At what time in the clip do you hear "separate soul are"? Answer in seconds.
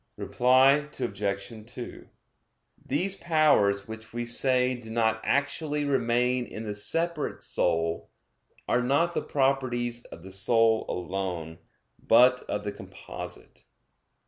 6.75-8.81